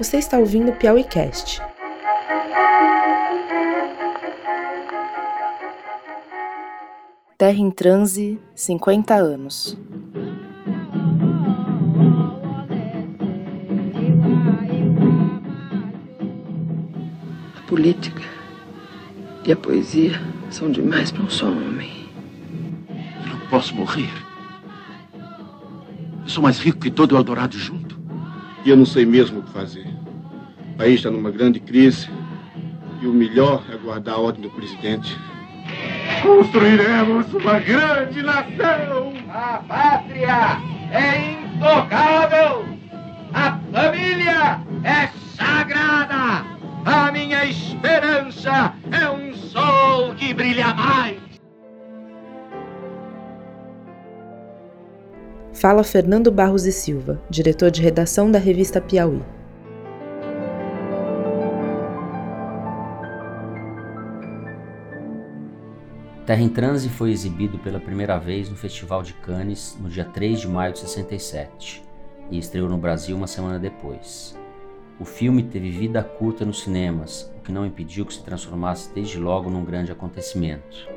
[0.00, 1.60] Você está ouvindo o Piauícast.
[7.36, 9.76] Terra em transe, 50 anos.
[17.58, 18.22] A política
[19.44, 22.08] e a poesia são demais para um só homem.
[23.26, 24.10] Eu não posso morrer.
[26.22, 27.89] Eu sou mais rico que todo o Eldorado junto.
[28.64, 29.86] E eu não sei mesmo o que fazer.
[30.74, 32.08] O país está numa grande crise
[33.00, 35.16] e o melhor é guardar a ordem do presidente.
[36.22, 39.14] Construiremos uma grande nação!
[39.30, 40.58] A pátria
[40.90, 42.64] é intocável!
[43.32, 46.44] A família é sagrada!
[46.84, 51.19] A minha esperança é um sol que brilha mais!
[55.60, 59.22] Fala Fernando Barros e Silva, diretor de redação da revista Piauí.
[66.24, 70.40] Terra em Transe foi exibido pela primeira vez no Festival de Cannes no dia 3
[70.40, 71.84] de maio de 67
[72.30, 74.34] e estreou no Brasil uma semana depois.
[74.98, 79.18] O filme teve vida curta nos cinemas, o que não impediu que se transformasse desde
[79.18, 80.88] logo num grande acontecimento.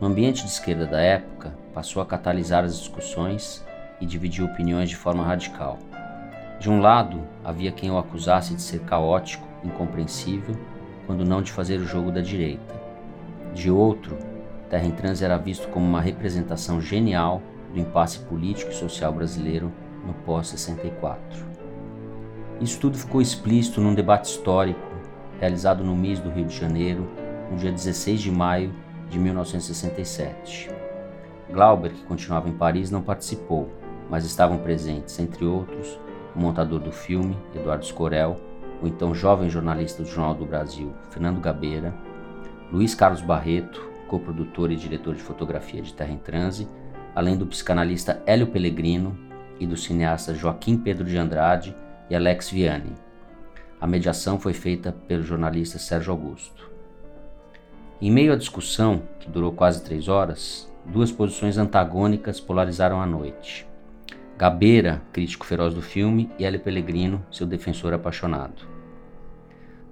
[0.00, 3.66] No ambiente de esquerda da época, passou a catalisar as discussões
[4.00, 5.78] e dividiu opiniões de forma radical.
[6.58, 10.56] De um lado, havia quem o acusasse de ser caótico, incompreensível,
[11.06, 12.74] quando não de fazer o jogo da direita.
[13.54, 14.16] De outro,
[14.68, 17.40] Terra em Trans era visto como uma representação genial
[17.72, 19.72] do impasse político e social brasileiro
[20.04, 21.18] no pós-64.
[22.60, 24.96] Isso tudo ficou explícito num debate histórico
[25.38, 27.06] realizado no MIS do Rio de Janeiro,
[27.50, 28.72] no dia 16 de maio
[29.10, 30.70] de 1967.
[31.50, 33.70] Glauber, que continuava em Paris, não participou,
[34.08, 35.98] mas estavam presentes, entre outros,
[36.34, 38.38] o montador do filme, Eduardo Scorel,
[38.82, 41.94] o então jovem jornalista do Jornal do Brasil, Fernando Gabeira,
[42.70, 46.68] Luiz Carlos Barreto, coprodutor e diretor de fotografia de Terra em Transe,
[47.14, 49.16] além do psicanalista Hélio Pellegrino
[49.58, 51.74] e do cineasta Joaquim Pedro de Andrade
[52.10, 52.92] e Alex Vianney.
[53.80, 56.70] A mediação foi feita pelo jornalista Sérgio Augusto.
[58.00, 63.66] Em meio à discussão, que durou quase três horas, duas posições antagônicas polarizaram a noite.
[64.38, 68.68] Gabeira, crítico feroz do filme, e Hélio Pellegrino, seu defensor apaixonado.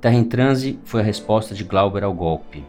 [0.02, 2.62] Terra em Transe foi a resposta de Glauber ao golpe.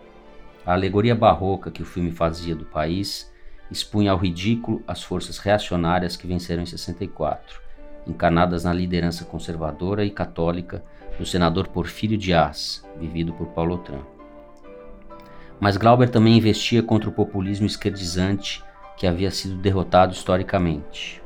[0.66, 3.30] A alegoria barroca que o filme fazia do país
[3.70, 7.60] expunha ao ridículo as forças reacionárias que venceram em 64,
[8.08, 10.82] encarnadas na liderança conservadora e católica
[11.20, 14.00] do senador Porfírio Dias, vivido por Paulo Otran.
[15.60, 18.64] Mas Glauber também investia contra o populismo esquerdizante
[18.96, 21.25] que havia sido derrotado historicamente.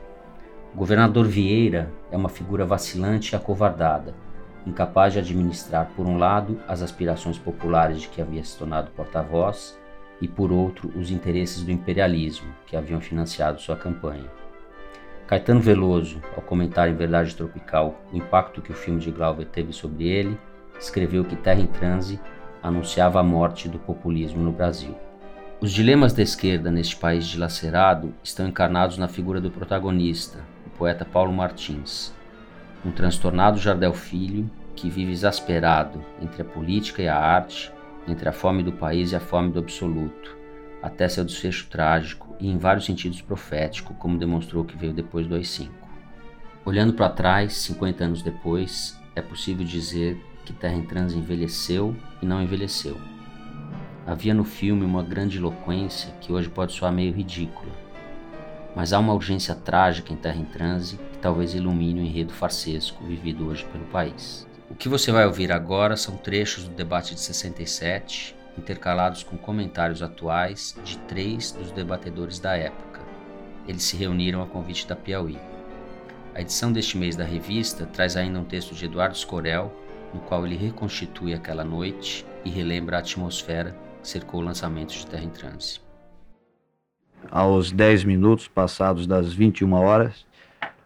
[0.75, 4.13] Governador Vieira é uma figura vacilante e acovardada,
[4.67, 9.79] incapaz de administrar, por um lado, as aspirações populares de que havia se tornado porta-voz
[10.21, 14.29] e, por outro, os interesses do imperialismo que haviam financiado sua campanha.
[15.25, 19.73] Caetano Veloso, ao comentar em Verdade Tropical o impacto que o filme de Glauber teve
[19.73, 20.39] sobre ele,
[20.79, 22.19] escreveu que Terra em Transe
[22.61, 24.95] anunciava a morte do populismo no Brasil.
[25.61, 30.39] Os dilemas da esquerda neste país dilacerado estão encarnados na figura do protagonista,
[30.79, 32.13] poeta Paulo Martins,
[32.85, 37.69] um transtornado Jardel Filho que vive exasperado entre a política e a arte,
[38.07, 40.37] entre a fome do país e a fome do absoluto,
[40.81, 45.35] até seu desfecho trágico e em vários sentidos profético, como demonstrou que veio depois do
[45.35, 45.67] AI-5.
[46.63, 52.25] Olhando para trás, 50 anos depois, é possível dizer que Terra em Trans envelheceu e
[52.25, 52.97] não envelheceu.
[54.07, 57.88] Havia no filme uma grande eloquência que hoje pode soar meio ridícula,
[58.79, 63.03] mas há uma urgência trágica em Terra em Transe que talvez ilumine o enredo farsesco
[63.03, 64.47] vivido hoje pelo país.
[64.69, 70.01] O que você vai ouvir agora são trechos do debate de 67, intercalados com comentários
[70.01, 73.01] atuais de três dos debatedores da época.
[73.67, 75.37] Eles se reuniram a convite da Piauí.
[76.33, 79.73] A edição deste mês da revista traz ainda um texto de Eduardo Scorel,
[80.13, 85.05] no qual ele reconstitui aquela noite e relembra a atmosfera que cercou o lançamento de
[85.05, 85.88] Terra em Transe
[87.29, 90.25] aos 10 minutos passados das 21 horas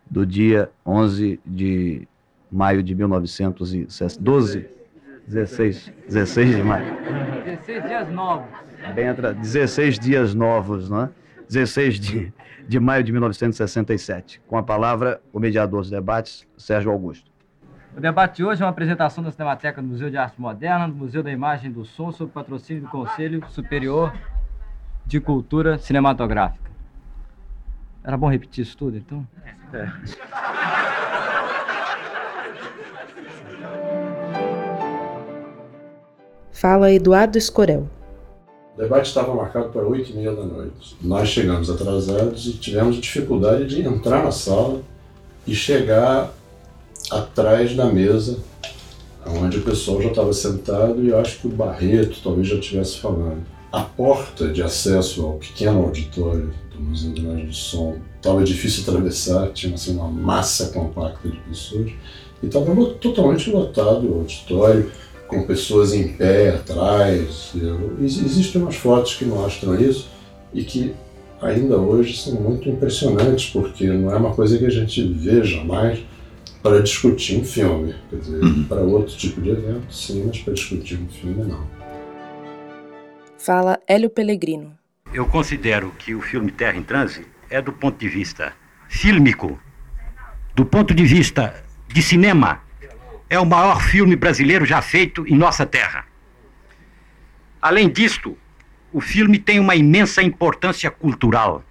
[0.09, 2.07] do dia 11 de
[2.51, 4.69] maio de 1912.
[5.25, 6.85] 16, 16 de maio.
[7.45, 8.47] 16 dias novos.
[8.93, 9.05] Bem,
[9.41, 11.09] 16 dias novos, né?
[11.47, 12.33] 16 de,
[12.67, 14.41] de maio de 1967.
[14.47, 17.31] Com a palavra, o mediador dos debates, Sérgio Augusto.
[17.95, 20.95] O debate de hoje é uma apresentação da Cinemateca do Museu de Arte Moderna, do
[20.95, 24.11] Museu da Imagem e do Som, sob patrocínio do Conselho Superior
[25.05, 26.71] de cultura cinematográfica.
[28.03, 29.25] Era bom repetir isso tudo, então?
[29.73, 29.91] É.
[36.51, 37.89] Fala Eduardo Escorel.
[38.75, 40.97] O debate estava marcado para oito e meia da noite.
[41.01, 44.81] Nós chegamos atrasados e tivemos dificuldade de entrar na sala
[45.45, 46.31] e chegar
[47.11, 48.39] atrás da mesa,
[49.25, 52.99] onde o pessoal já estava sentado e eu acho que o Barreto talvez já estivesse
[52.99, 53.43] falando.
[53.73, 58.83] A porta de acesso ao pequeno auditório do Museu de Imagem do Som estava difícil
[58.83, 61.91] atravessar, tinha assim, uma massa compacta de pessoas
[62.43, 64.91] e estava totalmente lotado o auditório
[65.27, 67.53] com pessoas em pé atrás.
[67.99, 70.07] Existem umas fotos que mostram isso
[70.53, 70.93] e que
[71.41, 75.97] ainda hoje são muito impressionantes, porque não é uma coisa que a gente vê jamais
[76.61, 77.95] para discutir um filme.
[78.11, 78.65] Quer dizer, uhum.
[78.65, 81.82] para outro tipo de evento, sim, mas para discutir um filme, não.
[83.45, 84.71] Fala Hélio Pellegrino.
[85.13, 88.53] Eu considero que o filme Terra em Transe é do ponto de vista
[88.87, 89.59] fílmico,
[90.55, 92.61] do ponto de vista de cinema,
[93.29, 96.05] é o maior filme brasileiro já feito em nossa terra.
[97.61, 98.37] Além disto,
[98.93, 101.65] o filme tem uma imensa importância cultural,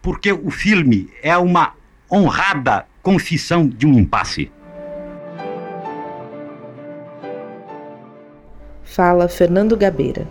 [0.00, 1.74] porque o filme é uma
[2.10, 4.50] honrada confissão de um impasse.
[8.82, 10.26] Fala Fernando Gabeira.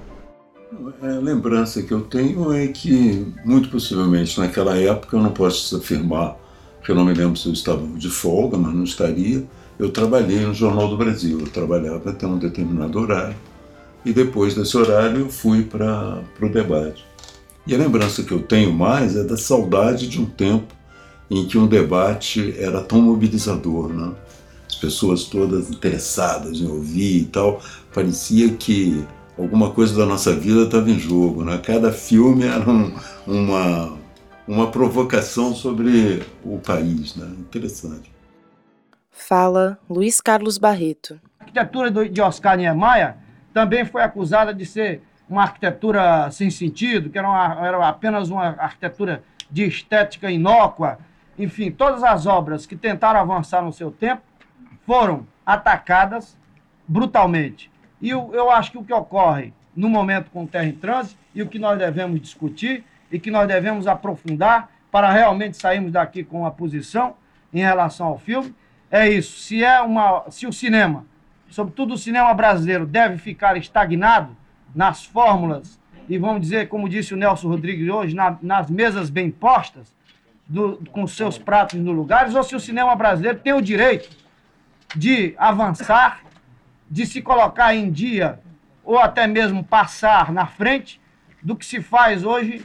[1.02, 6.38] A lembrança que eu tenho é que, muito possivelmente, naquela época, eu não posso afirmar,
[6.78, 9.46] porque eu não me lembro se eu estava de folga, mas não estaria
[9.82, 11.40] eu trabalhei no Jornal do Brasil.
[11.40, 13.36] Eu trabalhava até um determinado horário
[14.06, 17.04] e depois desse horário eu fui para o debate.
[17.66, 20.72] E a lembrança que eu tenho mais é da saudade de um tempo
[21.32, 24.12] em que um debate era tão mobilizador, né?
[24.68, 27.60] As pessoas todas interessadas em ouvir e tal,
[27.92, 29.04] parecia que
[29.42, 31.60] alguma coisa da nossa vida estava em jogo, né?
[31.64, 32.94] Cada filme era um,
[33.28, 34.02] uma
[34.48, 37.26] uma provocação sobre o país, né?
[37.40, 38.12] Interessante.
[39.10, 41.20] Fala Luiz Carlos Barreto.
[41.40, 43.16] A arquitetura de Oscar Niemeyer
[43.54, 48.48] também foi acusada de ser uma arquitetura sem sentido, que era, uma, era apenas uma
[48.48, 51.00] arquitetura de estética inócua.
[51.40, 54.22] Enfim, todas as obras que tentaram avançar no seu tempo
[54.86, 56.38] foram atacadas
[56.86, 57.71] brutalmente.
[58.02, 61.42] E eu, eu acho que o que ocorre no momento com Terra em Trânsito e
[61.42, 66.42] o que nós devemos discutir e que nós devemos aprofundar para realmente sairmos daqui com
[66.42, 67.16] uma posição
[67.54, 68.54] em relação ao filme
[68.90, 69.40] é isso.
[69.40, 71.06] Se é uma, se o cinema,
[71.50, 74.36] sobretudo o cinema brasileiro, deve ficar estagnado
[74.76, 79.32] nas fórmulas e vamos dizer, como disse o Nelson Rodrigues hoje, na, nas mesas bem
[79.32, 79.96] postas,
[80.46, 84.10] do, com seus pratos no lugares, ou se o cinema brasileiro tem o direito
[84.94, 86.22] de avançar,
[86.92, 88.40] de se colocar em dia
[88.84, 91.02] ou até mesmo passar na frente
[91.42, 92.64] do que se faz hoje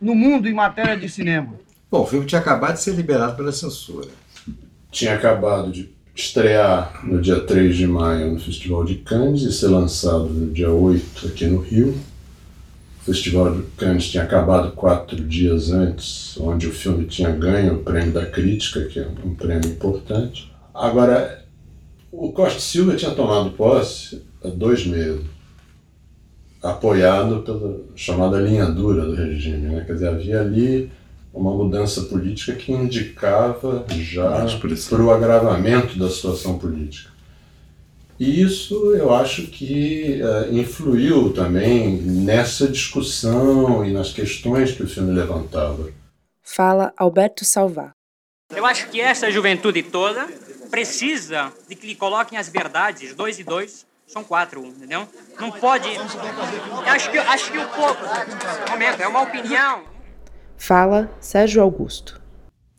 [0.00, 1.54] no mundo em matéria de cinema.
[1.90, 4.08] Bom, o filme tinha acabado de ser liberado pela censura
[4.94, 9.66] tinha acabado de estrear no dia 3 de maio no Festival de Cannes e ser
[9.66, 11.98] lançado no dia 8 aqui no Rio.
[13.00, 17.78] O Festival de Cannes tinha acabado quatro dias antes, onde o filme tinha ganho o
[17.82, 20.50] prêmio da crítica, que é um prêmio importante.
[20.72, 21.43] Agora,
[22.16, 25.24] o Costa Silva tinha tomado posse há dois meses,
[26.62, 29.68] apoiado pela chamada linha dura do regime.
[29.68, 29.84] Né?
[29.84, 30.90] Quer dizer, havia ali
[31.32, 34.46] uma mudança política que indicava já
[34.88, 37.10] para o agravamento da situação política.
[38.18, 44.88] E isso eu acho que uh, influiu também nessa discussão e nas questões que o
[44.88, 45.90] filme levantava.
[46.40, 47.90] Fala Alberto Salvar.
[48.54, 50.28] Eu acho que essa juventude toda
[50.74, 55.06] precisa de que lhe coloquem as verdades, dois e dois, são quatro, entendeu?
[55.38, 55.88] Não pode.
[56.84, 57.96] Acho que, acho que o povo.
[58.68, 59.84] Momento, é uma opinião.
[60.56, 62.20] Fala Sérgio Augusto.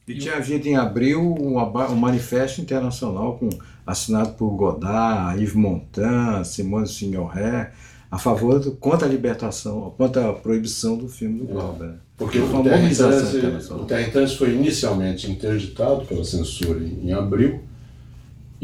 [0.06, 3.48] E tinha havido em abril um, um manifesto internacional com,
[3.88, 7.72] assinado por Godard, Yves Montand, Simone Signoret,
[8.12, 11.92] a favor do, contra a libertação, contra a proibição do filme do Glauber.
[11.92, 17.64] É, porque o Terra, o Terra foi inicialmente interditado pela censura em, em abril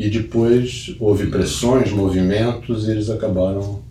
[0.06, 3.82] e depois houve pressões, movimentos e eles acabaram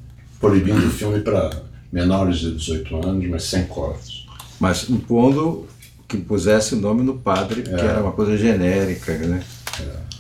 [0.41, 1.51] proibindo o filme para
[1.93, 4.21] menores de 18 anos, mas sem cortes
[4.61, 5.67] mas impondo
[6.07, 7.73] que pusesse o nome no padre, é.
[7.73, 9.43] era uma coisa genérica, né?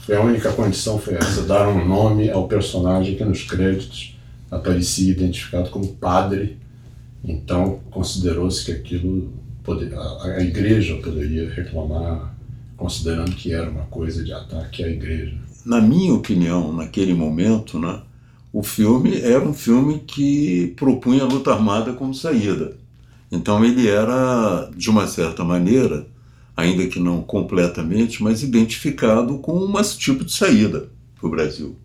[0.09, 0.16] É.
[0.16, 4.18] A única condição foi essa, dar um nome ao personagem que nos créditos
[4.50, 6.56] aparecia identificado como padre.
[7.23, 9.30] Então considerou-se que aquilo
[9.62, 12.35] poder, a, a igreja poderia reclamar,
[12.76, 15.37] considerando que era uma coisa de ataque à igreja.
[15.64, 18.00] Na minha opinião, naquele momento, né,
[18.52, 22.76] o filme era um filme que propunha a luta armada como saída.
[23.31, 26.07] Então ele era, de uma certa maneira,
[26.57, 31.76] ainda que não completamente, mas identificado com um tipo de saída para o Brasil.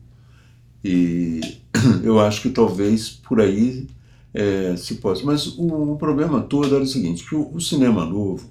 [0.83, 1.41] E
[2.03, 3.87] eu acho que talvez por aí
[4.33, 5.23] é, se possa.
[5.23, 8.49] Mas o, o, problema todo era o seguinte, que o, o cinema novo,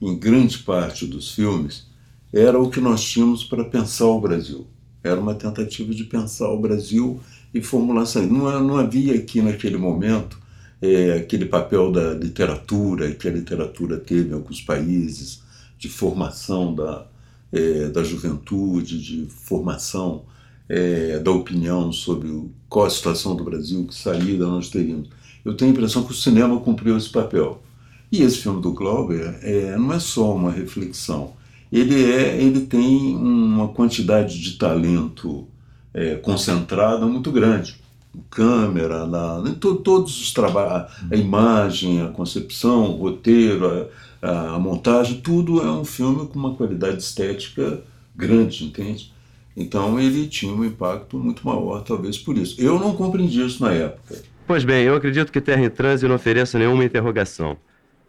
[0.00, 1.87] em grande parte dos filmes,
[2.32, 4.66] era o que nós tínhamos para pensar o Brasil.
[5.02, 7.20] Era uma tentativa de pensar o Brasil
[7.54, 8.32] e formular saída.
[8.32, 10.38] Não, não havia aqui naquele momento
[10.80, 15.42] é, aquele papel da literatura que a literatura teve em alguns países,
[15.78, 17.06] de formação da,
[17.52, 20.24] é, da juventude, de formação
[20.68, 22.28] é, da opinião sobre
[22.68, 25.08] qual a situação do Brasil, que saída nós teríamos.
[25.44, 27.62] Eu tenho a impressão que o cinema cumpriu esse papel.
[28.10, 31.34] E esse filme do Glauber é, não é só uma reflexão,
[31.72, 35.46] ele, é, ele tem uma quantidade de talento
[35.92, 37.76] é, concentrada muito grande.
[38.30, 43.88] Câmera, na, to, todos os trabalhos, a imagem, a concepção, o roteiro,
[44.20, 47.80] a, a, montagem, tudo é um filme com uma qualidade estética
[48.16, 49.12] grande, entende?
[49.56, 52.60] Então ele tinha um impacto muito maior, talvez por isso.
[52.60, 54.16] Eu não compreendi isso na época.
[54.46, 57.56] Pois bem, eu acredito que Terra em Transe não ofereça nenhuma interrogação.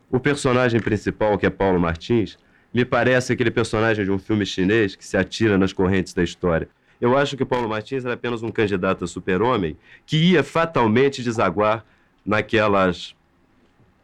[0.10, 2.38] O personagem principal, que é Paulo Martins,
[2.74, 6.70] me parece aquele personagem de um filme chinês que se atira nas correntes da história.
[7.02, 11.86] Eu acho que Paulo Martins era apenas um candidato a super-homem que ia fatalmente desaguar
[12.26, 13.16] naquelas,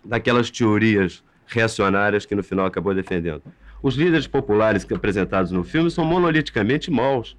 [0.04, 3.44] naquelas teorias reacionárias que no final acabou defendendo.
[3.84, 7.38] Os líderes populares apresentados no filme são monoliticamente maus.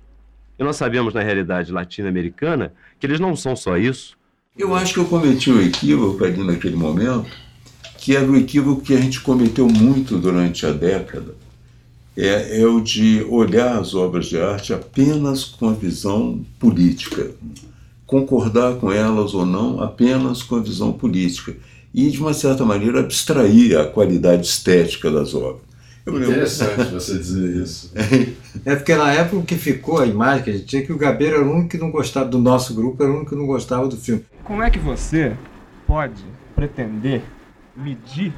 [0.58, 4.16] E nós sabemos, na realidade latino-americana, que eles não são só isso.
[4.56, 7.30] Eu acho que eu cometi um equívoco ali naquele momento,
[8.06, 11.34] que era o equívoco que a gente cometeu muito durante a década,
[12.16, 17.32] é, é o de olhar as obras de arte apenas com a visão política,
[18.06, 21.56] concordar com elas ou não apenas com a visão política
[21.92, 25.62] e, de uma certa maneira, abstrair a qualidade estética das obras.
[26.06, 27.90] Eu Interessante você dizer isso.
[28.64, 30.96] É porque na época o que ficou a imagem que a gente tinha que o
[30.96, 33.48] Gabeira era o único que não gostava do nosso grupo, era o único que não
[33.48, 34.24] gostava do filme.
[34.44, 35.36] Como é que você
[35.88, 36.22] pode
[36.54, 37.22] pretender
[37.76, 38.32] medir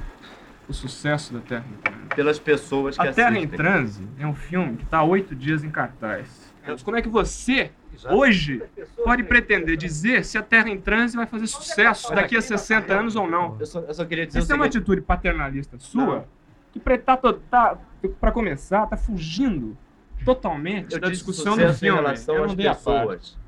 [0.68, 2.08] o sucesso da Terra em Transe?
[2.14, 5.64] Pelas pessoas que A Terra em Transe é um filme que está há oito dias
[5.64, 6.52] em cartaz.
[6.66, 7.70] Mas como é que você,
[8.10, 8.62] hoje,
[9.02, 13.16] pode pretender dizer se a Terra em Transe vai fazer sucesso daqui a 60 anos
[13.16, 13.56] ou não?
[13.58, 16.24] Eu só, eu só queria dizer Isso é uma atitude paternalista sua Não.
[16.72, 17.78] que, tá, tá,
[18.20, 19.76] para começar, está fugindo
[20.24, 22.00] totalmente Eu da discussão do sucesso em filme.
[22.00, 23.38] relação Eu às não dei a pessoas.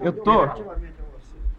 [0.00, 0.46] Eu tô.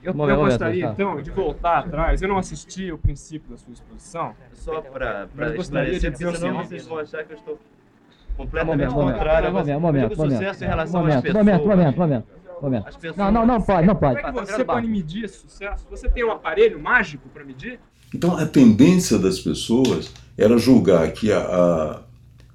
[0.04, 0.94] Eu, eu gostaria, tá.
[0.94, 2.22] então, de voltar atrás.
[2.22, 4.34] Eu não assisti o princípio da sua exposição.
[4.54, 7.54] Só para Mas gostaria de esclarecer, dizer porque senão vocês vão achar que eu estou
[7.56, 9.51] Um completamente momento, momento, contrário.
[9.51, 10.34] momento, momento, momento.
[10.38, 11.46] sucesso em relação às momento, pessoas.
[11.46, 12.27] momento, momento, momento,
[12.62, 13.18] momento.
[13.18, 14.22] Não, não, não pode, não pode.
[14.22, 15.86] Como é que você pode medir esse sucesso?
[15.89, 17.80] Você tem um aparelho mágico para medir?
[18.13, 22.00] Então, a tendência das pessoas era julgar que a, a-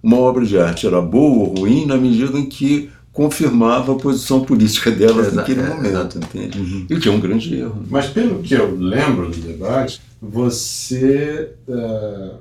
[0.03, 4.45] uma obra de arte era boa ou ruim na medida em que confirmava a posição
[4.45, 6.87] política delas Exa- naquele é, momento, entende?
[6.89, 7.85] E o que é um grande erro.
[7.91, 12.35] Mas pelo que eu lembro do debate, você eh,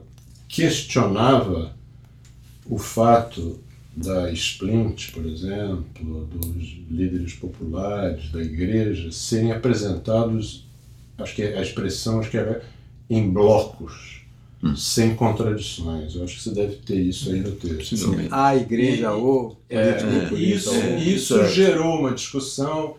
[0.48, 1.74] questionava
[2.66, 3.60] o fato
[3.96, 10.66] da Splint, por exemplo, dos líderes populares, da igreja, serem apresentados,
[11.18, 12.64] acho que a expressão acho que era
[13.10, 14.21] em blocos,
[14.76, 16.16] sem contradições.
[16.16, 17.96] Eu acho que você deve ter isso aí no texto.
[18.32, 20.38] A igreja ou É, político.
[20.38, 22.96] isso, ou- isso gerou uma discussão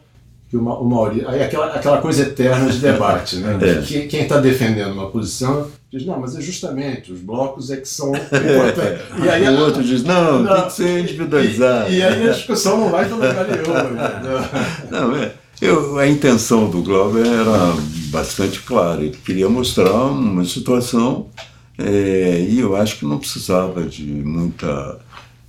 [0.50, 1.28] que o Ma- o Maurício.
[1.28, 3.58] Aí aquela, aquela coisa eterna de debate, né?
[3.62, 3.80] É.
[3.82, 7.88] Que- Quem está defendendo uma posição diz, não, mas é justamente, os blocos é que
[7.88, 9.24] são importantes.
[9.24, 11.90] E aí o outro diz, não, tem que ser individualizado.
[11.90, 13.62] E, e aí a discussão não vai para lugar nenhum.
[13.62, 14.38] entendeu?
[14.90, 15.32] Não, é.
[15.60, 17.74] Eu, a intenção do Glauber era
[18.10, 19.00] bastante clara.
[19.00, 21.28] Ele queria mostrar uma situação
[21.82, 24.98] é, e eu acho que não precisava de muita.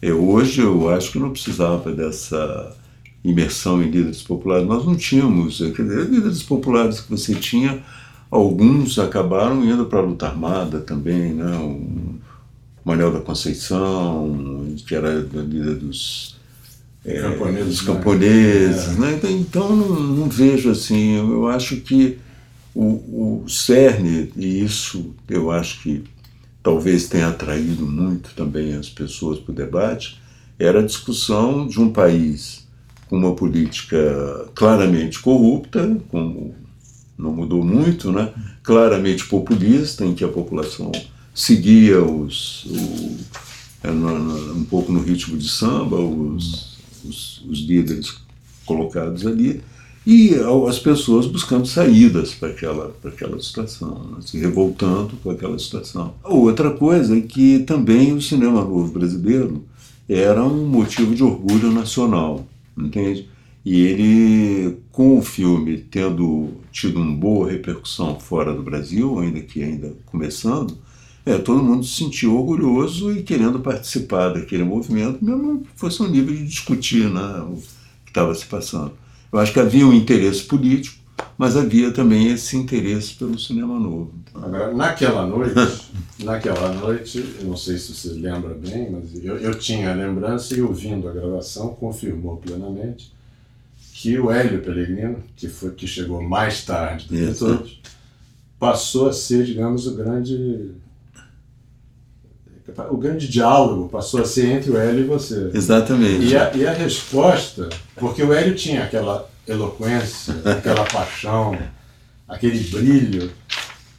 [0.01, 2.75] é, hoje eu acho que não precisava dessa
[3.23, 4.67] imersão em líderes populares.
[4.67, 5.61] Nós não tínhamos.
[5.61, 7.83] é, dizer, líderes populares que você tinha,
[8.31, 11.55] alguns acabaram indo para a luta armada também, né?
[11.57, 12.19] O
[12.85, 16.37] Manuel da Conceição, que era líder dos
[17.05, 17.93] é, Camponeses, dos né?
[17.93, 18.99] camponeses, É.
[18.99, 19.13] né?
[19.15, 22.19] Então, então não, não vejo assim, eu, eu acho que
[22.75, 26.03] o, o cerne, e isso eu acho que
[26.63, 30.17] talvez tenha atraído muito também as pessoas para o debate,
[30.57, 32.65] era a discussão de um país
[33.09, 36.55] com uma política claramente corrupta, como
[37.17, 38.33] não mudou muito, né?
[38.63, 40.91] claramente populista, em que a população
[41.33, 43.17] seguia os, o,
[43.83, 48.15] é, um pouco no ritmo de samba, os, os, os líderes
[48.65, 49.61] colocados ali,
[50.05, 50.35] e
[50.67, 54.17] as pessoas buscando saídas para aquela, para aquela situação, né?
[54.21, 56.15] se revoltando com aquela situação.
[56.23, 59.63] Outra coisa é que também o cinema novo brasileiro
[60.07, 62.45] era um motivo de orgulho nacional,
[62.77, 63.29] entende?
[63.65, 69.63] E ele, com o filme tendo tido uma boa repercussão fora do Brasil, ainda que
[69.63, 70.77] ainda começando,
[71.25, 76.09] é, todo mundo se sentiu orgulhoso e querendo participar daquele movimento, mesmo que fosse um
[76.09, 77.55] nível de discutir né, o
[78.03, 78.91] que estava se passando.
[79.33, 81.01] Eu acho que havia um interesse político,
[81.35, 84.13] mas havia também esse interesse pelo cinema novo.
[84.35, 85.55] Agora, naquela noite,
[86.23, 90.61] naquela noite, não sei se você lembra bem, mas eu, eu tinha a lembrança e
[90.61, 93.11] ouvindo a gravação confirmou plenamente
[93.93, 97.81] que o Hélio Pellegrino, que foi que chegou mais tarde do que todos,
[98.59, 100.71] passou a ser, digamos, o grande
[102.89, 105.51] o grande diálogo passou a ser entre o Hélio e você.
[105.53, 106.25] Exatamente.
[106.25, 111.57] E a, e a resposta, porque o Hélio tinha aquela eloquência, aquela paixão,
[112.27, 113.31] aquele brilho,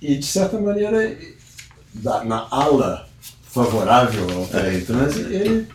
[0.01, 1.17] e de certa maneira,
[1.95, 3.09] da, na ala
[3.43, 5.69] favorável ao Teletranse, ele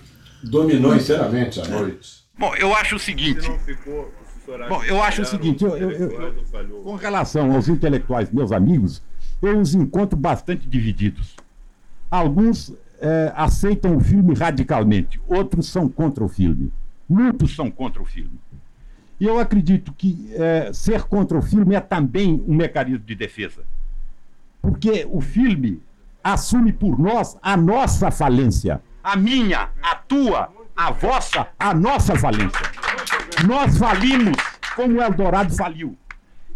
[0.43, 2.19] dominou inteiramente a noite.
[2.37, 3.47] Bom, eu acho o seguinte.
[4.67, 9.01] Bom, eu acho o seguinte, eu, eu, eu, com relação aos intelectuais, meus amigos,
[9.41, 11.35] eu os encontro bastante divididos.
[12.09, 16.71] Alguns é, aceitam o filme radicalmente, outros são contra o filme.
[17.07, 18.39] Muitos são contra o filme.
[19.19, 23.63] E eu acredito que é, ser contra o filme é também um mecanismo de defesa.
[24.61, 25.81] Porque o filme
[26.23, 28.81] assume por nós a nossa falência.
[29.03, 32.71] A minha, a tua, a vossa, a nossa falência.
[33.47, 34.37] Nós falimos
[34.75, 35.97] como o Eldorado faliu.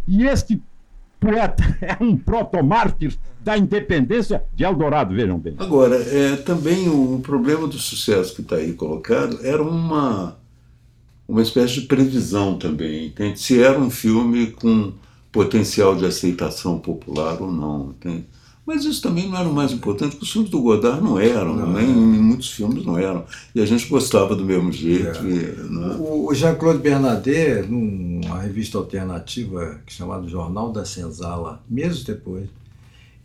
[0.07, 0.62] E este
[1.24, 5.56] poeta é um protomártir da independência de Eldorado, vejam bem.
[5.58, 10.38] Agora, é, também o problema do sucesso que está aí colocado era uma,
[11.27, 13.39] uma espécie de previsão também, entende?
[13.39, 14.94] Se era um filme com
[15.32, 18.25] potencial de aceitação popular ou não, entende?
[18.65, 21.53] Mas isso também não era o mais importante, porque os filmes do Godard não eram,
[21.53, 21.93] não, nem é.
[21.93, 23.25] muitos filmes não eram.
[23.53, 25.20] E a gente gostava do mesmo jeito.
[25.20, 25.22] É.
[25.22, 25.98] E, né?
[26.00, 32.48] O Jean-Claude Bernardet, numa revista alternativa chamada Jornal da Senzala, meses depois,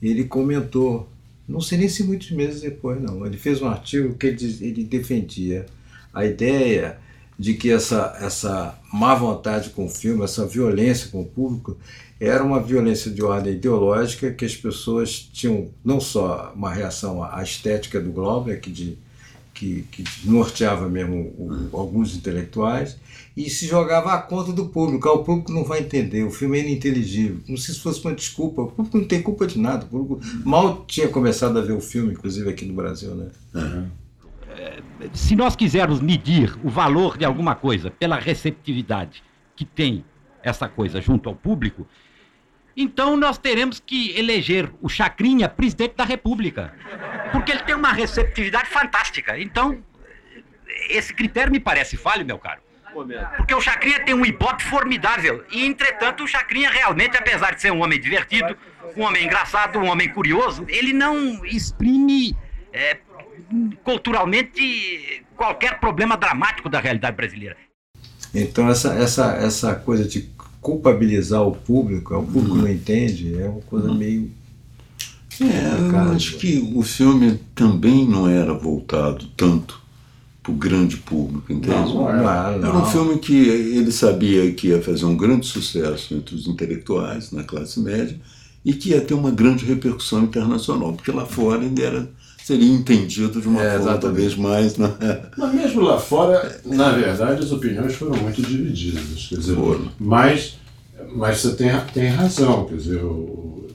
[0.03, 1.09] ele comentou,
[1.49, 4.85] não sei nem se muitos meses depois, não, ele fez um artigo que ele, ele
[4.85, 5.67] defendia
[6.13, 6.99] a ideia
[7.39, 11.77] de que essa, essa má vontade com o filme, essa violência com o público,
[12.21, 17.41] era uma violência de ordem ideológica que as pessoas tinham não só uma reação à
[17.43, 18.99] estética do Glauber, que, de,
[19.55, 22.97] que, que norteava mesmo o, alguns intelectuais,
[23.37, 25.09] e se jogava à conta do público.
[25.09, 27.39] Ah, o público não vai entender, o filme é ininteligível.
[27.47, 28.63] Como se isso fosse uma desculpa.
[28.63, 29.85] O público não tem culpa de nada.
[29.85, 33.15] O público mal tinha começado a ver o filme, inclusive aqui no Brasil.
[33.15, 33.29] Né?
[33.55, 33.87] Uhum.
[35.13, 39.23] Se nós quisermos medir o valor de alguma coisa pela receptividade
[39.55, 40.05] que tem
[40.43, 41.87] essa coisa junto ao público,
[42.77, 46.73] então nós teremos que eleger o Chacrinha presidente da República.
[47.33, 49.39] Porque ele tem uma receptividade fantástica.
[49.39, 49.83] Então,
[50.89, 52.61] esse critério me parece falho, meu caro.
[53.37, 55.45] Porque o Chacrinha tem um ibope formidável.
[55.51, 58.57] E, entretanto, o Chacrinha realmente, apesar de ser um homem divertido,
[58.97, 62.37] um homem engraçado, um homem curioso, ele não exprime
[62.73, 62.99] é,
[63.85, 67.57] culturalmente qualquer problema dramático da realidade brasileira.
[68.35, 70.29] Então, essa, essa, essa coisa de
[70.61, 72.63] culpabilizar o público, o público uhum.
[72.63, 73.97] não entende, é uma coisa uhum.
[73.97, 74.31] meio.
[75.41, 79.81] É, eu acho que o filme também não era voltado tanto
[80.43, 81.77] para o grande público, entende?
[81.77, 86.13] Não, não era, era um filme que ele sabia que ia fazer um grande sucesso
[86.15, 88.19] entre os intelectuais, na classe média,
[88.65, 92.11] e que ia ter uma grande repercussão internacional, porque lá fora ainda era
[92.49, 94.79] seria entendido de uma é, forma talvez mais.
[94.79, 94.91] Né?
[95.37, 99.27] Mas mesmo lá fora, na verdade, as opiniões foram muito divididas.
[99.29, 99.89] Quer dizer, foram.
[100.01, 100.59] Mas,
[101.15, 103.69] mas você tem, tem razão, quer dizer, o,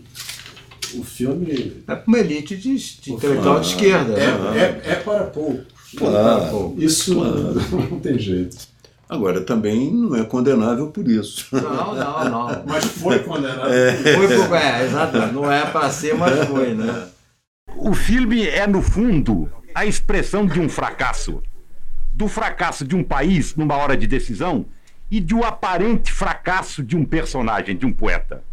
[0.95, 1.83] o filme.
[1.88, 4.13] É uma elite de, de intelectual de esquerda.
[4.13, 4.81] É, né?
[4.86, 5.71] é, é, para poucos.
[5.95, 7.53] Claro, Isso claro.
[7.91, 8.57] não tem jeito.
[9.07, 11.45] Agora, também não é condenável por isso.
[11.51, 12.63] Não, não, não.
[12.65, 13.71] Mas foi condenável.
[13.71, 15.17] É, foi, é exato.
[15.31, 17.09] Não é para ser, mas foi, né?
[17.93, 21.43] O filme é, no fundo, a expressão de um fracasso.
[22.12, 24.65] Do fracasso de um país numa hora de decisão
[25.12, 28.43] e do aparente fracasso de um personagem, de um poeta.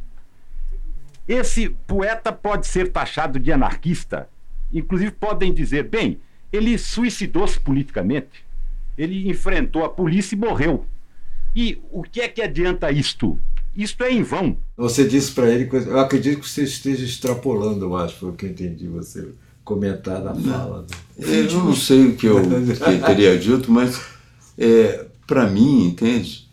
[1.26, 4.28] Esse poeta pode ser taxado de anarquista.
[4.70, 6.20] Inclusive, podem dizer: bem,
[6.52, 8.44] ele suicidou-se politicamente.
[8.98, 10.84] Ele enfrentou a polícia e morreu.
[11.56, 13.38] E o que é que adianta isto?
[13.82, 14.58] Isto é em vão.
[14.76, 18.44] Você disse para ele, eu acredito que você esteja extrapolando, eu acho, foi o que
[18.44, 19.28] eu entendi você
[19.64, 20.86] comentar na fala.
[21.18, 23.98] Não, eu não sei o que eu que teria dito, mas
[24.58, 26.46] é, para mim, entende?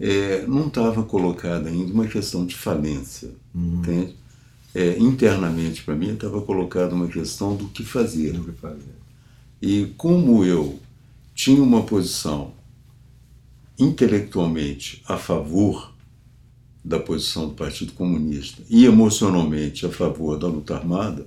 [0.00, 3.82] É, não estava colocada ainda uma questão de falência, uhum.
[3.82, 4.16] entende?
[4.74, 8.32] É, internamente, para mim, estava colocada uma questão do que fazer.
[8.32, 8.94] Do que fazer.
[9.60, 10.80] E como eu
[11.34, 12.54] tinha uma posição
[13.78, 15.89] intelectualmente a favor
[16.84, 21.26] da posição do Partido Comunista e emocionalmente a favor da luta armada,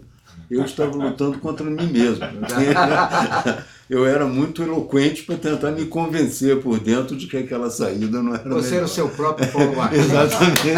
[0.50, 2.24] eu estava lutando contra mim mesmo.
[3.90, 8.34] Eu era muito eloquente para tentar me convencer por dentro de que aquela saída não
[8.34, 8.76] era Você melhor.
[8.78, 9.76] era o seu próprio Paulo.
[9.94, 10.74] Exatamente.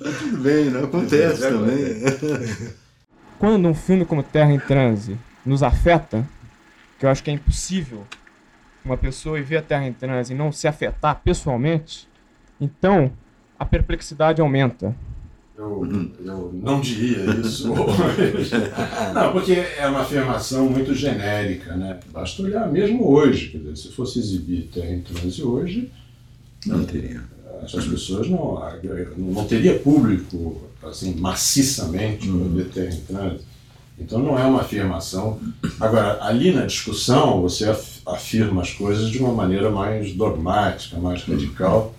[0.00, 0.82] Mas tudo bem, né?
[0.82, 2.74] acontece também.
[3.38, 6.28] Quando um filme como Terra em Transe nos afeta,
[6.98, 8.04] que eu acho que é impossível
[8.84, 12.08] uma pessoa ir ver a Terra em Transe e não se afetar pessoalmente,
[12.60, 13.10] então
[13.58, 14.94] a perplexidade aumenta.
[15.56, 15.86] Eu,
[16.24, 18.50] eu não diria isso hoje.
[19.14, 22.00] Não, porque é uma afirmação muito genérica, né?
[22.10, 23.48] Basta olhar mesmo hoje.
[23.48, 25.90] Quer dizer, se fosse exibir Terra em Transe hoje,
[26.66, 27.22] Não teria.
[27.62, 28.58] essas pessoas não,
[29.18, 33.44] não teria público assim, maciçamente para ver Terra em Transe.
[33.98, 35.38] Então não é uma afirmação.
[35.78, 41.22] Agora, ali na discussão, você af- afirma as coisas de uma maneira mais dogmática, mais
[41.24, 41.94] radical.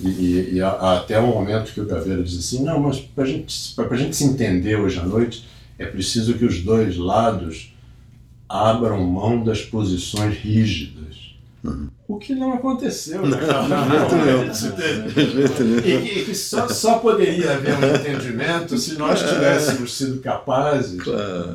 [0.00, 3.24] E, e- e há- até um momento que o Caveira diz assim: não, mas para
[3.24, 5.44] gente, a gente se entender hoje à noite,
[5.78, 7.72] é preciso que os dois lados
[8.48, 11.06] abram mão das posições rígidas.
[12.06, 13.22] O que não aconteceu.
[13.26, 13.36] Não,
[15.10, 15.78] jeito nenhum.
[15.78, 20.96] E, que- e que só, só poderia haver um entendimento se nós tivéssemos sido capazes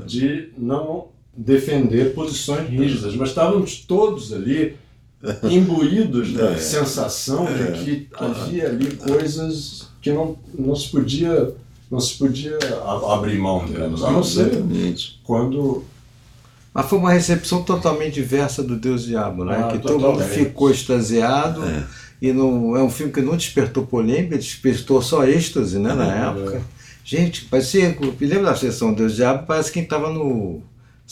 [0.05, 3.15] de não defender posições rígidas.
[3.15, 4.75] Mas estávamos todos ali
[5.49, 6.57] imbuídos da É.
[6.57, 7.71] sensação É.
[7.71, 11.53] de que havia ali coisas que não, não se podia
[11.89, 14.01] não se podia a- abrir mão delas.
[14.03, 15.19] A não ser Exatamente.
[15.25, 15.83] quando
[16.73, 19.61] Mas foi uma recepção totalmente diversa do Deus Diabo, né?
[19.61, 21.61] Ah, que todo mundo ficou extasiado.
[22.21, 26.29] E não, é um filme que não despertou polêmica, despertou só êxtase, né, na É,
[26.29, 26.61] época.
[27.03, 27.89] Gente, parecia.
[27.99, 30.61] Me lembro da sessão Deus Diabo, parece quem estava no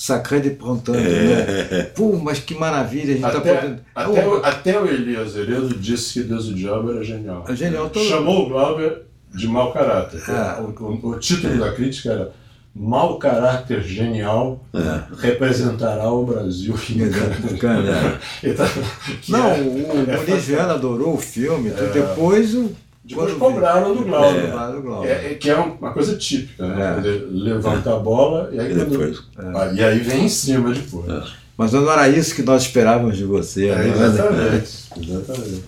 [0.02, 1.84] Sacré de Prontanto, né?
[1.94, 3.82] Pô, mas que maravilha, a gente tá Até, podendo.
[3.94, 7.44] até, Pô, o, até o Elias Heredo disse que Deus e o Diabo era genial.
[7.50, 9.02] É genial, todo- Chamou o Glauber
[9.36, 10.22] de mau caráter.
[10.30, 10.62] É.
[10.62, 12.32] O, o- o título da crítica era
[12.74, 14.64] Mau caráter genial
[15.18, 18.18] representará o Brasil em Canadá.
[18.42, 18.66] Então,
[19.22, 21.72] que Não, é- o é Muniz Viana adorou o filme.
[21.72, 21.90] É.
[21.92, 22.72] depois o.
[23.10, 24.46] Depois quando- cobraram do Glauber.
[24.46, 25.08] É, Glauber.
[25.10, 26.92] É, é que é uma coisa típica, né?
[26.92, 26.96] É.
[27.02, 29.24] Dizer, Levanta a bola e aí, E quando- depois?
[29.38, 31.34] Ah, e aí vem em cima depois.
[31.58, 33.88] Mas não era isso que nós esperávamos de você, É, né?
[33.90, 34.90] exatamente.
[35.10, 35.64] exatamente.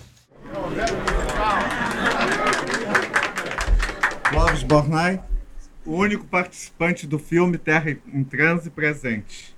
[4.30, 5.20] Clóvis Bornai,
[5.84, 9.54] o único participante do filme Terra em Transe presente.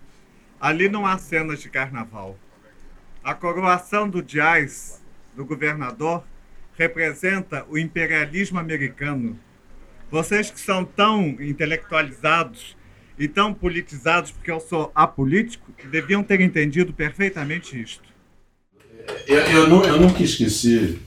[0.61, 2.37] Ali não há cenas de carnaval.
[3.23, 5.01] A coroação do Dias,
[5.37, 6.25] do governador,
[6.77, 9.39] representa o imperialismo americano.
[10.11, 12.77] Vocês que são tão intelectualizados
[13.19, 18.05] e tão politizados, porque eu sou apolítico, deviam ter entendido perfeitamente isto.
[19.27, 20.99] Eu, eu, nu- eu nunca esqueci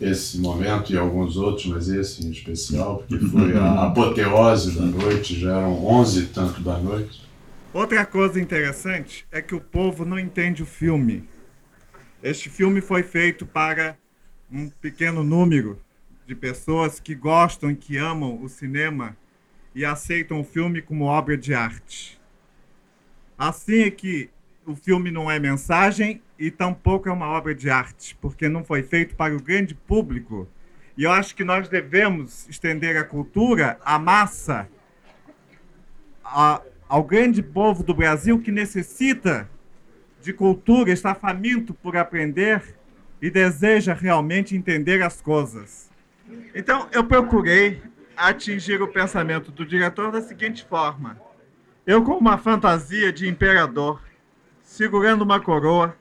[0.00, 5.38] esse momento e alguns outros, mas esse em especial, porque foi a apoteose da noite,
[5.38, 7.20] já eram 11 e tanto da noite.
[7.72, 11.28] Outra coisa interessante é que o povo não entende o filme.
[12.22, 13.96] Este filme foi feito para
[14.52, 15.80] um pequeno número
[16.26, 19.16] de pessoas que gostam e que amam o cinema
[19.74, 22.20] e aceitam o filme como obra de arte.
[23.38, 24.28] Assim é que
[24.66, 28.82] o filme não é mensagem e tampouco é uma obra de arte, porque não foi
[28.82, 30.46] feito para o grande público.
[30.96, 34.68] E eu acho que nós devemos estender a cultura à massa,
[36.22, 39.48] a- ao grande povo do Brasil que necessita
[40.20, 42.76] de cultura, está faminto por aprender
[43.22, 45.88] e deseja realmente entender as coisas.
[46.52, 47.80] Então, eu procurei
[48.16, 51.16] atingir o pensamento do diretor da seguinte forma:
[51.86, 54.02] eu, com uma fantasia de imperador,
[54.64, 55.96] segurando uma coroa,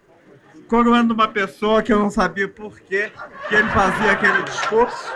[0.68, 3.12] coroando uma pessoa que eu não sabia por quê
[3.48, 5.14] que ele fazia aquele discurso.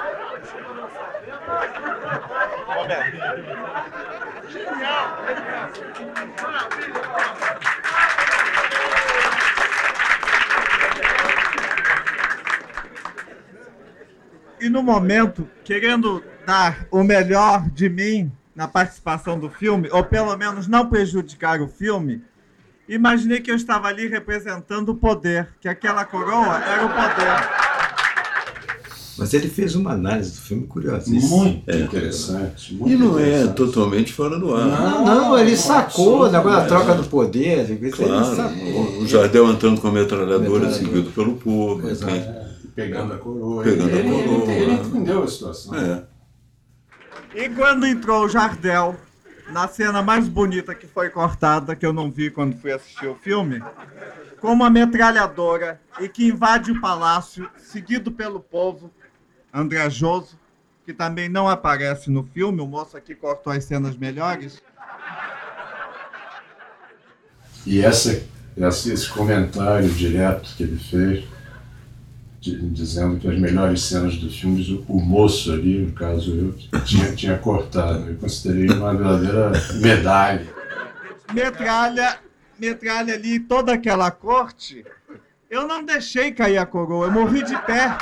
[14.65, 20.35] E no momento, querendo dar o melhor de mim na participação do filme, ou pelo
[20.35, 22.23] menos não prejudicar o filme,
[22.89, 27.65] imaginei que eu estava ali representando o poder, que aquela coroa era o poder.
[29.19, 31.43] Mas ele fez uma análise do filme curiosíssima.
[31.43, 32.73] Muito interessante.
[32.73, 33.53] muito E não é interessante.
[33.55, 34.65] totalmente fora do ar.
[34.65, 38.99] Não, não, ele sacou, negócio da troca do poder, ele Claro, sacou.
[38.99, 40.73] o Jardel entrando com a metralhadora, Metralhadora.
[40.73, 41.87] seguido pelo povo.
[41.87, 42.11] Exato.
[42.11, 42.44] né?
[42.75, 43.63] Pegando a coroa.
[43.63, 44.51] Pegando a ele, ele- coroa.
[44.51, 45.75] ele entendeu a situação.
[45.75, 46.03] É.
[47.33, 48.95] E quando entrou o Jardel,
[49.49, 53.15] na cena mais bonita que foi cortada, que eu não vi quando fui assistir o
[53.15, 53.61] filme,
[54.39, 58.91] com uma metralhadora e que invade o palácio, seguido pelo povo
[59.53, 60.37] andrajoso,
[60.85, 64.61] que também não aparece no filme, o moço aqui cortou as cenas melhores.
[67.65, 68.23] E essa,
[68.57, 71.25] esse comentário direto que ele fez,
[72.51, 76.31] dizendo que as melhores cenas do filme, o, o moço ali, no caso
[76.71, 78.09] eu, tinha, tinha cortado.
[78.09, 80.47] Eu considerei uma verdadeira medalha.
[81.33, 82.19] Metralha,
[82.59, 84.85] metralha ali, toda aquela corte.
[85.49, 87.97] Eu não deixei cair a coroa, eu morri de pé.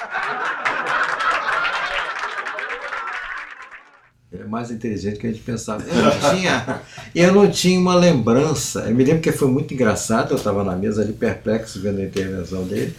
[4.40, 5.84] é mais inteligente que a gente pensava.
[5.84, 6.82] Eu não tinha,
[7.14, 8.82] eu não tinha uma lembrança.
[8.82, 12.04] Eu me lembro que foi muito engraçado, eu estava na mesa ali perplexo vendo a
[12.04, 12.96] intervenção dele,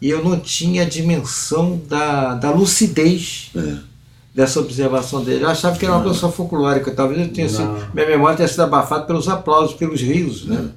[0.00, 3.76] e eu não tinha a dimensão da, da lucidez é.
[4.34, 5.44] dessa observação dele.
[5.44, 6.10] Eu achava que era uma não.
[6.10, 10.46] pessoa folclórica, talvez eu tenha sido, minha memória tenha sido abafada pelos aplausos, pelos risos.
[10.46, 10.68] Né?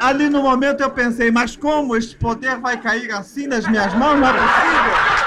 [0.00, 4.18] Ali no momento eu pensei, mas como esse poder vai cair assim nas minhas mãos?
[4.18, 5.22] Não é possível!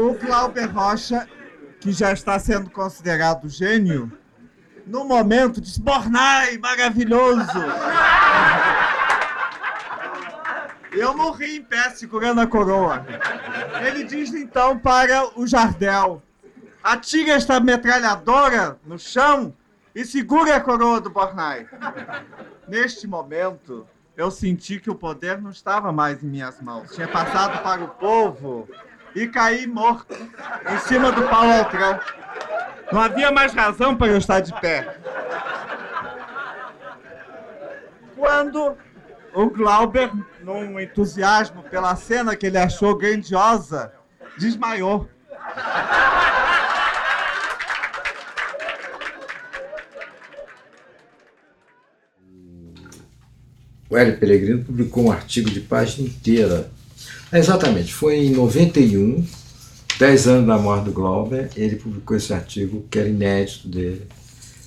[0.00, 1.28] o Glauber Rocha,
[1.80, 4.12] que já está sendo considerado gênio,
[4.86, 7.58] no momento disse: Bornai, maravilhoso!
[10.92, 13.04] Eu morri em pé segurando a coroa.
[13.84, 16.22] Ele diz então para o Jardel:
[16.84, 19.52] atire esta metralhadora no chão
[19.92, 21.66] e segure a coroa do Bornai.
[22.68, 26.92] Neste momento, eu senti que o poder não estava mais em minhas mãos.
[26.94, 28.68] Tinha passado para o povo
[29.22, 31.98] e caí morto em cima do Paulo Altrão.
[32.92, 34.96] Não havia mais razão para eu estar de pé.
[38.16, 38.76] Quando
[39.34, 40.10] o Glauber,
[40.42, 43.92] num entusiasmo pela cena que ele achou grandiosa,
[44.38, 45.08] desmaiou.
[53.90, 56.70] O Hélio Pellegrino publicou um artigo de página inteira
[57.32, 59.24] Exatamente, foi em 91,
[59.98, 64.02] 10 anos da morte do Glauber, ele publicou esse artigo que era inédito dele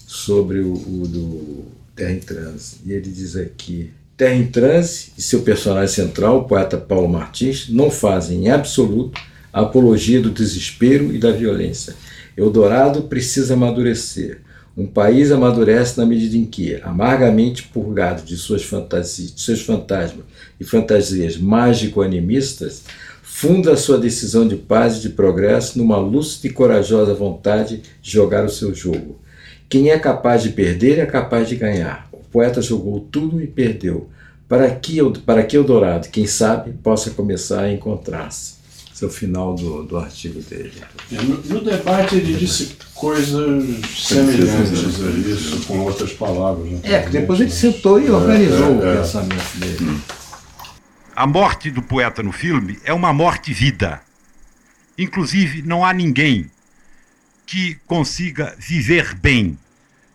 [0.06, 2.78] sobre o, o do Terra em Transe.
[2.86, 7.68] E ele diz aqui: Terra em Transe e seu personagem central, o poeta Paulo Martins,
[7.70, 9.20] não fazem em absoluto
[9.52, 11.96] a apologia do desespero e da violência.
[12.38, 14.42] Eldorado precisa amadurecer.
[14.76, 20.24] Um país amadurece na medida em que, amargamente purgado de suas fantasias, de seus fantasmas
[20.60, 22.84] e fantasias mágico-animistas,
[23.22, 28.46] funda sua decisão de paz e de progresso numa lúcida e corajosa vontade de jogar
[28.46, 29.20] o seu jogo.
[29.68, 32.08] Quem é capaz de perder é capaz de ganhar.
[32.12, 34.10] O poeta jogou tudo e perdeu,
[34.48, 38.61] para que, para que Eldorado, quem sabe, possa começar a encontrar-se.
[39.02, 40.74] É o final do, do artigo dele.
[41.12, 43.66] É, no, no, debate ele disse coisas
[43.98, 46.70] semelhantes a isso, com outras palavras.
[46.70, 46.80] Né?
[46.84, 48.98] É, depois ele sentou e organizou é, é, o é.
[48.98, 49.78] pensamento dele.
[49.82, 50.00] Hum.
[51.16, 54.02] A morte do poeta no filme é uma morte-vida.
[54.98, 56.50] Inclusive, não há ninguém
[57.46, 59.58] que consiga viver bem,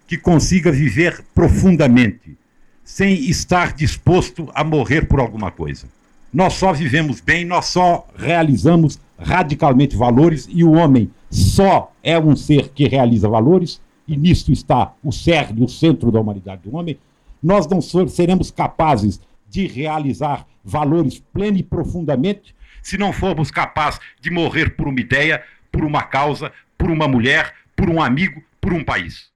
[0.07, 2.38] que consiga viver profundamente,
[2.85, 5.87] sem estar disposto a morrer por alguma coisa.
[6.32, 12.36] Nós só vivemos bem, nós só realizamos radicalmente valores e o homem só é um
[12.36, 16.98] ser que realiza valores, e nisto está o cerne, o centro da humanidade do homem.
[17.42, 24.30] Nós não seremos capazes de realizar valores pleno e profundamente se não formos capazes de
[24.30, 28.84] morrer por uma ideia, por uma causa, por uma mulher, por um amigo, por um
[28.84, 29.36] país.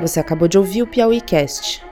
[0.00, 1.84] Você acabou de ouvir o Piauí Cast.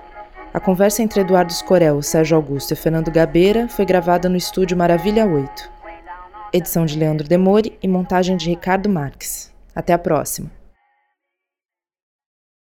[0.55, 5.27] A conversa entre Eduardo Escorel, Sérgio Augusto e Fernando Gabeira foi gravada no estúdio Maravilha
[5.27, 5.71] 8.
[6.53, 9.53] Edição de Leandro Demore e montagem de Ricardo Marques.
[9.75, 10.51] Até a próxima!